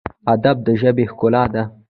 ادب 0.33 0.57
د 0.65 0.67
ژبې 0.79 1.05
ښکلا 1.11 1.43
ده 1.53 1.63